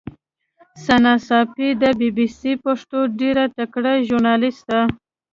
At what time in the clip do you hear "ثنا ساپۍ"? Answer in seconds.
0.83-1.69